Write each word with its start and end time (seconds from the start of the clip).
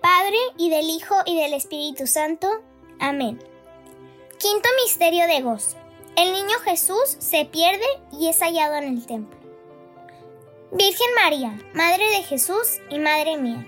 Padre, 0.00 0.36
y 0.56 0.70
del 0.70 0.88
Hijo, 0.88 1.14
y 1.26 1.40
del 1.40 1.54
Espíritu 1.54 2.06
Santo. 2.06 2.48
Amén. 3.00 3.42
Quinto 4.38 4.68
misterio 4.84 5.26
de 5.26 5.42
gozo. 5.42 5.76
El 6.16 6.32
niño 6.32 6.58
Jesús 6.64 7.16
se 7.18 7.44
pierde 7.44 7.86
y 8.12 8.28
es 8.28 8.40
hallado 8.40 8.76
en 8.76 8.84
el 8.84 9.06
templo. 9.06 9.38
Virgen 10.72 11.06
María, 11.22 11.58
Madre 11.74 12.08
de 12.10 12.22
Jesús 12.22 12.78
y 12.90 12.98
Madre 12.98 13.36
mía, 13.38 13.66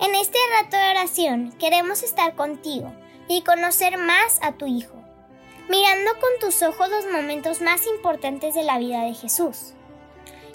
en 0.00 0.14
este 0.14 0.38
rato 0.54 0.76
de 0.76 0.90
oración 0.90 1.52
queremos 1.58 2.02
estar 2.02 2.34
contigo 2.34 2.92
y 3.28 3.42
conocer 3.42 3.98
más 3.98 4.38
a 4.42 4.52
tu 4.52 4.66
Hijo, 4.66 4.94
mirando 5.68 6.12
con 6.20 6.30
tus 6.40 6.62
ojos 6.62 6.88
los 6.88 7.06
momentos 7.06 7.60
más 7.60 7.86
importantes 7.86 8.54
de 8.54 8.62
la 8.62 8.78
vida 8.78 9.02
de 9.02 9.14
Jesús. 9.14 9.74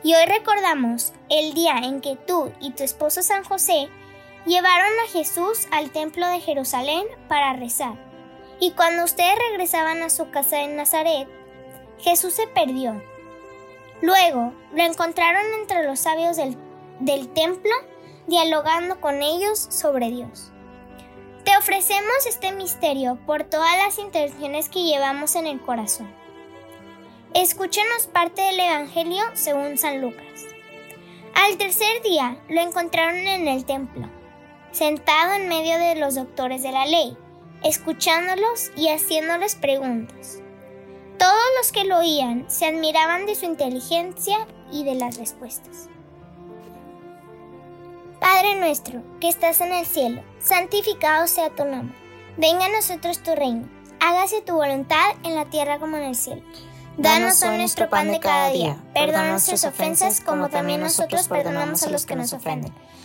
Y 0.03 0.15
hoy 0.15 0.25
recordamos 0.25 1.13
el 1.29 1.53
día 1.53 1.77
en 1.83 2.01
que 2.01 2.15
tú 2.15 2.51
y 2.59 2.71
tu 2.71 2.83
esposo 2.83 3.21
San 3.21 3.43
José 3.43 3.89
llevaron 4.45 4.91
a 5.05 5.09
Jesús 5.09 5.67
al 5.71 5.91
templo 5.91 6.27
de 6.27 6.39
Jerusalén 6.39 7.05
para 7.27 7.53
rezar. 7.53 7.95
Y 8.59 8.71
cuando 8.71 9.03
ustedes 9.03 9.37
regresaban 9.49 10.01
a 10.01 10.09
su 10.09 10.29
casa 10.29 10.61
en 10.61 10.75
Nazaret, 10.75 11.27
Jesús 11.99 12.33
se 12.33 12.47
perdió. 12.47 13.01
Luego 14.01 14.53
lo 14.73 14.83
encontraron 14.83 15.45
entre 15.59 15.83
los 15.83 15.99
sabios 15.99 16.37
del, 16.37 16.57
del 16.99 17.29
templo, 17.29 17.71
dialogando 18.27 18.99
con 18.99 19.21
ellos 19.21 19.59
sobre 19.69 20.11
Dios. 20.11 20.51
Te 21.45 21.57
ofrecemos 21.57 22.25
este 22.27 22.53
misterio 22.53 23.17
por 23.25 23.43
todas 23.43 23.77
las 23.77 23.99
intenciones 23.99 24.69
que 24.69 24.83
llevamos 24.83 25.35
en 25.35 25.47
el 25.47 25.59
corazón. 25.61 26.13
Escúchenos 27.33 28.07
parte 28.07 28.41
del 28.41 28.59
Evangelio 28.59 29.23
según 29.33 29.77
San 29.77 30.01
Lucas. 30.01 30.45
Al 31.33 31.57
tercer 31.57 32.01
día 32.03 32.37
lo 32.47 32.61
encontraron 32.61 33.17
en 33.17 33.47
el 33.47 33.65
templo, 33.65 34.07
sentado 34.73 35.33
en 35.33 35.47
medio 35.47 35.77
de 35.77 35.95
los 35.95 36.15
doctores 36.15 36.63
de 36.63 36.71
la 36.71 36.85
ley, 36.85 37.15
escuchándolos 37.63 38.71
y 38.75 38.89
haciéndoles 38.89 39.55
preguntas. 39.55 40.39
Todos 41.17 41.45
los 41.57 41.71
que 41.71 41.85
lo 41.85 41.99
oían 41.99 42.45
se 42.49 42.65
admiraban 42.65 43.25
de 43.25 43.35
su 43.35 43.45
inteligencia 43.45 44.47
y 44.71 44.83
de 44.83 44.95
las 44.95 45.17
respuestas. 45.17 45.87
Padre 48.19 48.55
nuestro, 48.55 49.03
que 49.21 49.29
estás 49.29 49.61
en 49.61 49.73
el 49.73 49.85
cielo, 49.85 50.23
santificado 50.39 51.27
sea 51.27 51.49
tu 51.49 51.65
nombre. 51.65 51.95
Venga 52.37 52.65
a 52.65 52.69
nosotros 52.69 53.21
tu 53.21 53.35
reino. 53.35 53.69
Hágase 53.99 54.41
tu 54.41 54.55
voluntad 54.55 55.11
en 55.23 55.35
la 55.35 55.45
tierra 55.45 55.77
como 55.77 55.97
en 55.97 56.03
el 56.03 56.15
cielo. 56.15 56.41
Danos 56.97 57.41
hoy 57.43 57.57
nuestro 57.57 57.89
pan 57.89 58.11
de 58.11 58.19
cada 58.19 58.49
día. 58.49 58.77
Perdona 58.93 59.31
nuestras 59.31 59.65
ofensas 59.65 60.21
como 60.21 60.49
también 60.49 60.81
nosotros 60.81 61.27
perdonamos 61.27 61.83
a 61.83 61.89
los 61.89 62.05
que 62.05 62.15
nos 62.15 62.33
ofenden. 62.33 62.73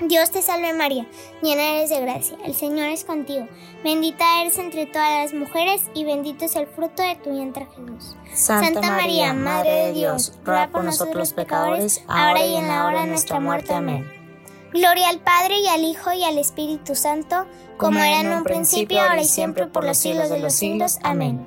Dios 0.00 0.32
te 0.32 0.42
salve 0.42 0.72
María, 0.72 1.06
llena 1.40 1.76
eres 1.76 1.90
de 1.90 2.00
gracia, 2.00 2.36
el 2.44 2.54
Señor 2.54 2.88
es 2.88 3.04
contigo, 3.04 3.46
bendita 3.84 4.40
eres 4.40 4.58
entre 4.58 4.86
todas 4.86 5.22
las 5.22 5.34
mujeres 5.40 5.82
y 5.94 6.04
bendito 6.04 6.44
es 6.46 6.56
el 6.56 6.66
fruto 6.66 7.04
de 7.04 7.14
tu 7.14 7.30
vientre 7.30 7.68
Jesús. 7.76 8.16
Santa, 8.34 8.80
María, 8.80 9.32
Madre 9.32 9.70
de 9.70 9.92
Dios, 9.92 10.32
ruega 10.44 10.68
por 10.68 10.82
nosotros 10.82 11.16
los 11.16 11.32
pecadores, 11.32 12.02
ahora 12.08 12.44
y 12.44 12.56
en 12.56 12.66
la 12.66 12.86
hora 12.86 13.02
de 13.02 13.06
nuestra 13.06 13.38
muerte. 13.38 13.72
Amén. 13.72 14.10
Gloria 14.72 15.10
al 15.10 15.20
Padre 15.20 15.60
y 15.60 15.68
al 15.68 15.84
Hijo 15.84 16.12
y 16.12 16.24
al 16.24 16.38
Espíritu 16.38 16.96
Santo, 16.96 17.46
como 17.76 18.00
era 18.00 18.20
en 18.20 18.32
un 18.32 18.42
principio, 18.42 19.00
ahora 19.00 19.22
y 19.22 19.26
siempre, 19.26 19.68
por 19.68 19.84
los 19.84 19.96
siglos 19.96 20.28
de 20.28 20.40
los 20.40 20.54
siglos. 20.54 20.98
Amén. 21.04 21.46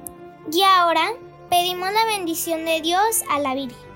Y 0.54 0.62
ahora 0.62 1.12
pedimos 1.50 1.92
la 1.92 2.06
bendición 2.06 2.64
de 2.64 2.80
Dios 2.80 3.24
a 3.30 3.40
la 3.40 3.56
Virgen. 3.56 3.88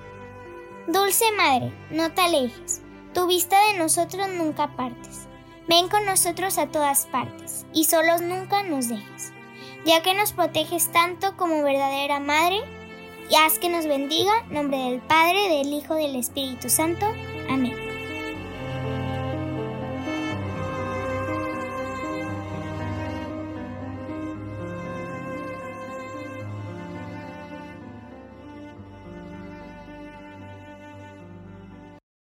Dulce 0.88 1.31
Madre, 1.38 1.71
no 1.89 2.12
te 2.12 2.21
alejes 2.21 2.81
tu 3.13 3.28
vista 3.28 3.58
de 3.68 3.78
nosotros 3.78 4.28
nunca 4.30 4.75
partes. 4.75 5.28
Ven 5.68 5.90
con 5.90 6.06
nosotros 6.06 6.58
a 6.58 6.68
todas 6.68 7.06
partes, 7.06 7.66
y 7.74 7.86
solos 7.86 8.22
nunca 8.22 8.63
nos 8.63 8.90
dejes, 8.90 9.31
ya 9.86 10.02
que 10.02 10.13
nos 10.13 10.34
proteges 10.34 10.92
tanto 10.92 11.38
como 11.38 11.63
verdadera 11.63 12.19
Madre, 12.19 12.62
y 13.30 13.36
haz 13.36 13.60
que 13.60 13.69
nos 13.69 13.86
bendiga, 13.86 14.44
nombre 14.50 14.78
del 14.78 15.02
Padre, 15.02 15.48
del 15.48 15.72
Hijo, 15.72 15.96
del 15.96 16.16
Espíritu 16.18 16.69
Santo. 16.69 17.06